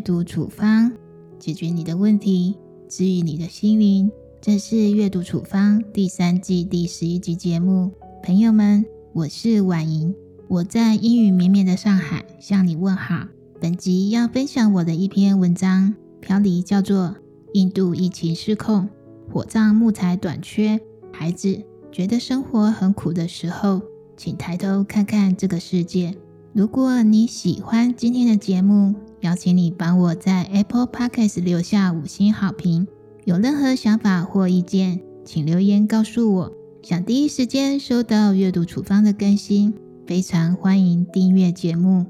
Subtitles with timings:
[0.00, 0.92] 读处方，
[1.38, 2.56] 解决你的问题，
[2.88, 4.10] 治愈你的心灵。
[4.40, 7.92] 这是阅读处方第三季第十一集节目。
[8.22, 10.14] 朋友们，我是婉莹，
[10.48, 13.26] 我在阴雨绵绵的上海向你问好。
[13.60, 17.08] 本集要分享我的一篇文章，标题叫做
[17.52, 18.88] 《印度疫情失控，
[19.30, 20.80] 火葬木材短缺，
[21.12, 23.76] 孩子觉得生活很苦的时候》，
[24.16, 26.16] 请抬头看看这个世界。
[26.52, 32.88] 如果你喜欢今天的节目，邀请你帮我在 Apple Podcast 留下五星好评。
[33.24, 36.52] 有任何想法或意见，请留言告诉我。
[36.82, 39.72] 想第一时间收到阅读处方的更新，
[40.08, 42.04] 非常欢迎订阅节目。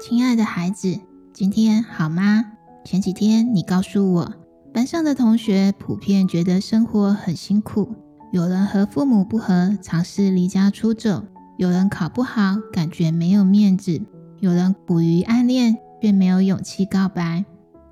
[0.00, 1.00] 亲爱的孩子，
[1.34, 2.52] 今天好吗？
[2.86, 4.32] 前几天你告诉我，
[4.72, 7.94] 班上的同学普遍觉得生活很辛苦，
[8.32, 11.24] 有人和父母不和，尝试离家出走。
[11.56, 14.02] 有人考不好，感觉没有面子；
[14.40, 17.44] 有人苦于暗恋，却没有勇气告白。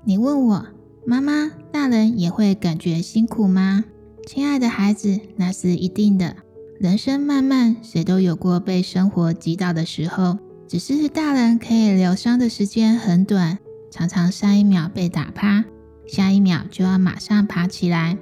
[0.05, 0.65] 你问我，
[1.05, 3.83] 妈妈，大人也会感觉辛苦吗？
[4.25, 6.35] 亲爱的孩子，那是一定的。
[6.79, 10.37] 人生漫漫，谁都有过被生活击倒的时候。
[10.67, 13.57] 只是大人可以疗伤的时间很短，
[13.89, 15.63] 常常上一秒被打趴，
[16.07, 18.17] 下一秒就要马上爬起来。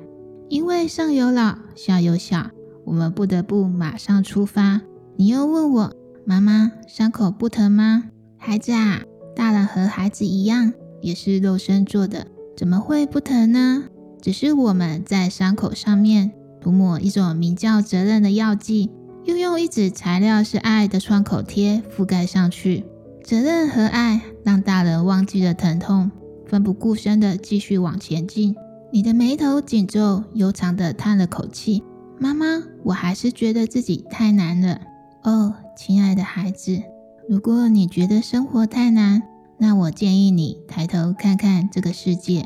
[0.50, 2.52] 因为上有老，下有小，
[2.86, 4.81] 我们不得不马上出发。
[5.16, 8.05] 你又问我，妈妈，伤口不疼吗？
[8.38, 9.02] 孩子啊，
[9.36, 13.86] 大人和孩子一样，也是肉身做的，怎么会不疼呢？
[14.22, 18.92] 只是我们在伤口上面涂抹一种名叫责任的药剂，
[19.23, 22.86] 又用一纸材料是爱的创口贴覆盖上去。
[23.23, 26.11] 责任和爱让大人忘记了疼痛，
[26.48, 28.56] 奋不顾身的继续往前进。
[28.92, 31.84] 你的眉头紧皱，悠长的叹了口气，
[32.20, 34.80] 妈妈，我还是觉得自己太难了。
[35.23, 36.82] 哦，亲爱的孩子，
[37.28, 39.23] 如果你觉得生活太难，
[39.58, 42.45] 那我建议你抬头看看这个世界。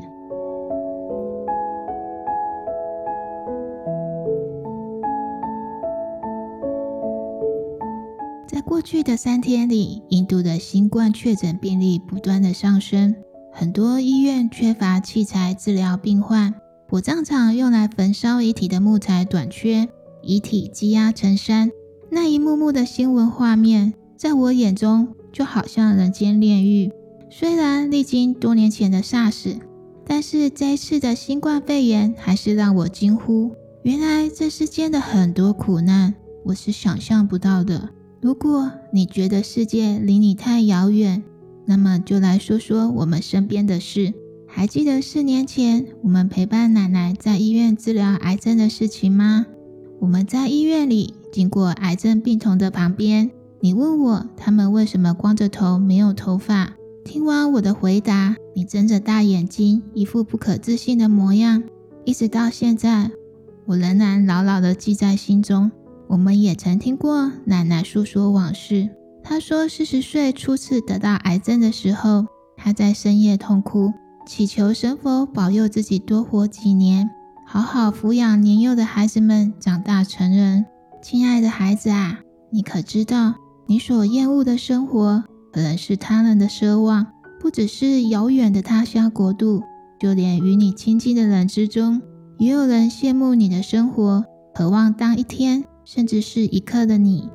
[8.48, 13.14] 在过去的三天里，印度的新冠确诊病例不断的上升，
[13.52, 16.54] 很多医院缺乏器材治疗病患，
[16.88, 19.88] 火葬场用来焚烧遗体的木材短缺，
[20.22, 21.70] 遗体积压成山。
[22.10, 26.90] 那一幕幕的新闻画面，在我眼中就好像人间炼狱。
[27.28, 29.58] 虽然历经多年前的 SARS，
[30.06, 33.52] 但是这一次的新冠肺炎还是让我惊呼：
[33.82, 37.90] 原来这世间的很多苦难，我是想象不到的。
[38.20, 41.22] 如果你觉得世界离你太遥远，
[41.70, 44.12] 那么就来说说我们身边的事。
[44.44, 49.46] 还记得四年前我们陪伴奶奶在医院治疗癌症的事情吗？
[50.00, 51.14] 我们在医院里。
[51.30, 53.30] 经过癌症病童的旁边，
[53.60, 56.72] 你问我他们为什么光着头没有头发？
[57.04, 61.62] 听完我的回答，你睁着大眼睛，一副不可置信的模样。
[62.04, 63.12] 一直到现在，
[63.66, 65.70] 我仍然牢牢地记在心中。
[66.08, 68.88] 我们也曾听过奶奶诉说往事。
[69.30, 72.26] 他说，四十岁初次得到癌症的时候，
[72.56, 73.92] 他在深夜痛哭，
[74.26, 77.08] 祈求神佛保佑自己多活几年，
[77.46, 80.66] 好好抚养年幼的孩子们长大成人。
[81.00, 82.18] 亲爱的孩子啊，
[82.50, 83.36] 你可知道，
[83.68, 87.06] 你所厌恶的生活，可能是他人的奢望。
[87.38, 89.62] 不只是遥远的他乡国度，
[90.00, 92.02] 就连与你亲近的人之中，
[92.38, 97.30] 也有人羡慕你的生活，渴望当一天，甚至是一刻的你。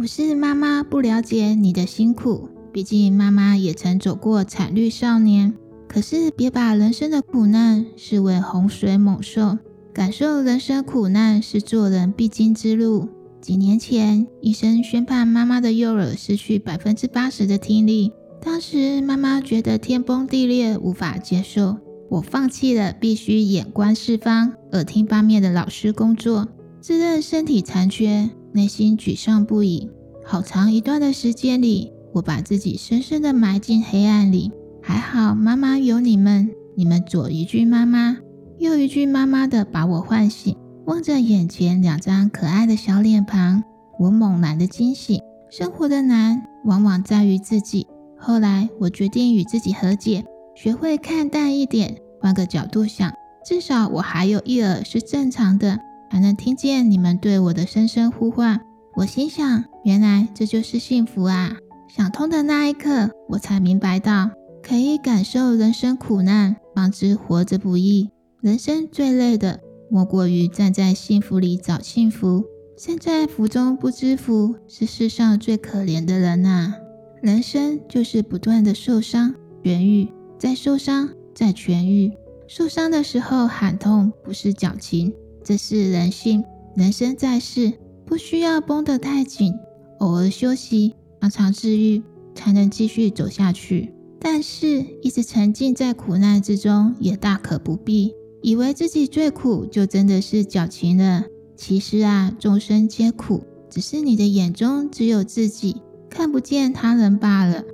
[0.00, 2.48] 不是妈妈不了解你的辛苦。
[2.72, 5.52] 毕竟妈妈也曾走过惨绿少年，
[5.86, 9.58] 可是别把人生的苦难视为洪水猛兽，
[9.92, 13.10] 感受人生苦难是做人必经之路。
[13.42, 18.10] 几年前，医生宣判妈妈的右耳失去百分之八十的听力，
[18.40, 21.76] 当时妈妈觉得天崩地裂，无法接受。
[22.08, 26.48] 我放弃了必须眼观四方、耳听八面的老师工作，
[26.80, 29.90] 自认身体残缺，内心沮丧不已。
[30.24, 31.92] 好长一段的时间里。
[32.12, 34.50] 我把自己深深的埋进黑暗里，
[34.82, 38.16] 还好妈妈有你们，你们左一句妈妈，
[38.58, 40.56] 右一句妈妈的把我唤醒。
[40.86, 43.62] 望着眼前两张可爱的小脸庞，
[44.00, 45.20] 我猛然的惊醒。
[45.52, 47.86] 生活的难往往在于自己。
[48.18, 50.24] 后来我决定与自己和解，
[50.56, 53.12] 学会看淡一点，换个角度想，
[53.46, 55.78] 至少我还有一耳是正常的，
[56.10, 58.60] 还能听见你们对我的声声呼唤。
[58.96, 61.56] 我心想，原来这就是幸福啊！
[61.88, 64.30] 想通的那一刻，我才明白到，
[64.62, 68.10] 可以感受人生苦难，方知活着不易。
[68.40, 72.44] 人生最累的，莫过于站在幸福里找幸福，
[72.76, 76.74] 身在福中不知福，是世上最可怜的人呐。
[77.22, 80.08] 人生就是不断的受伤、痊愈，
[80.38, 82.12] 再受伤、再痊愈。
[82.48, 85.14] 受伤的时候喊痛，不是矫情，
[85.50, 86.44] 这是人性。
[86.76, 87.72] 人生在世，
[88.06, 89.52] 不需要绷得太紧，
[89.98, 92.00] 偶尔休息，常常治愈，
[92.36, 93.92] 才能继续走下去。
[94.20, 98.14] 但是，一直沉浸在苦难之中，也大可不必。
[98.42, 101.24] 以为自己最苦，就真的是矫情了。
[101.56, 107.64] 其实啊，众生皆苦，只是你的眼中只有自己，看不见他人罢了。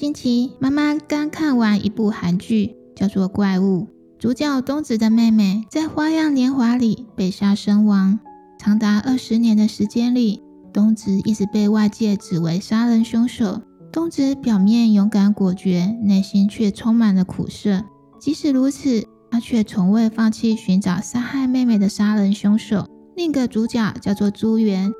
[0.00, 3.82] 星期，妈妈刚看完一部韩剧，叫做《怪物》，
[4.18, 8.18] 主角东子的妹妹在《花样年华》里被杀身亡，
[8.58, 10.42] 长达二十年的时间里。
[10.72, 13.60] 东子一直被外界指为杀人凶手。
[13.92, 17.84] 东子表面勇敢果决，内心却充满了苦涩。
[18.18, 22.88] 即使如此，他却从未放弃寻找杀害妹妹的杀人凶手。
[23.14, 24.90] 另一个主角叫做朱元，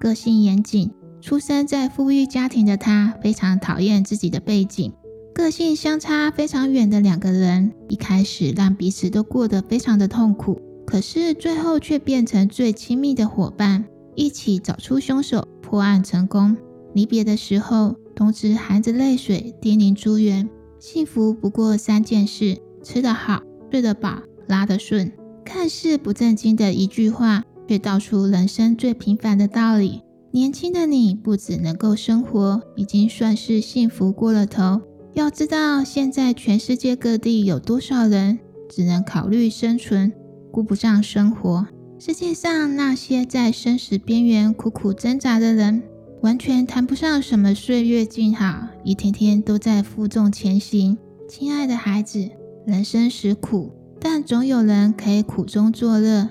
[0.00, 0.90] 个性严谨，
[1.20, 4.92] 出生在富裕家庭的他非常讨厌自己的背景。
[5.34, 13.84] 个性相差非常远的两个人，一开始让彼此都过得非常的痛苦，可是最后却变成最亲密的伙伴。
[14.14, 16.56] 一起找出凶手，破案成功。
[16.92, 20.48] 离别的时候，东子含着泪水叮咛朱元
[20.80, 25.12] ：“幸福不过三件事：吃得好、睡得饱、拉得顺。”
[25.44, 30.02] 看似不正经的一句话，却道出人生最平凡的道理。
[30.30, 34.82] 年轻的你不只能够生活，已经算是幸福过了头。
[35.14, 38.38] 要知道，现在全世界各地有多少人
[38.68, 40.12] 只能考虑生存，
[40.52, 41.66] 顾不上生活。
[41.98, 45.82] 世界上那些在生死边缘苦苦挣扎的人，
[46.20, 50.96] 完全谈不上什么岁月静好，一天天都在负重前行。
[51.28, 52.28] 亲爱的孩子，
[52.66, 56.28] 人生实苦，但总有人可以苦中作乐。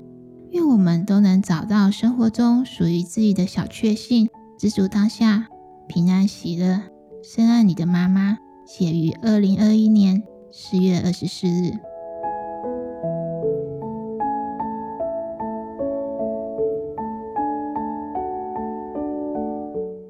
[0.58, 4.28] 愿我们都能找到生活中属于自己的小确幸，
[4.58, 5.46] 知足当下，
[5.86, 6.82] 平安喜乐。
[7.22, 10.20] 深爱你的妈妈，写于二零二一年
[10.50, 11.70] 四月二十四日。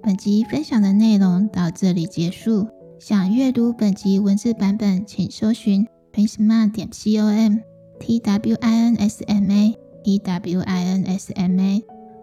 [0.03, 2.69] 本集分享的内容到这里结束。
[2.99, 7.59] 想阅读本集文字版本，请搜寻 twinsma 点 com
[8.01, 9.79] t w i n s m a
[10.17, 11.83] t w i n s m a。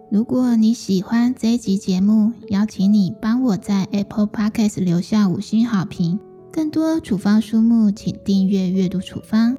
[0.10, 6.20] 如果你喜欢这一集节目，邀请你帮我在 Apple Podcast 留下五星好评。
[6.52, 9.58] 更多处方书目，请订阅阅读处方。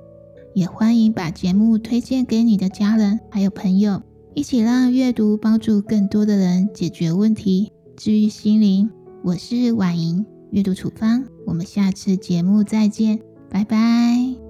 [0.54, 4.00] 也欢迎把节目推荐给你的家人还有朋友，
[4.34, 7.70] 一起让阅读帮助更多的人解决问题。
[7.96, 8.88] 治愈心灵，
[9.22, 13.20] 我是婉莹，阅读处方，我们下次节目再见，
[13.50, 14.45] 拜拜。